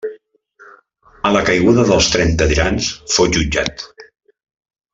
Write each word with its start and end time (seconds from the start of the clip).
A 1.29 1.33
la 1.35 1.43
caiguda 1.49 1.85
dels 1.91 2.09
Trenta 2.15 2.47
Tirans 2.53 2.89
fou 3.17 3.31
jutjat. 3.37 3.87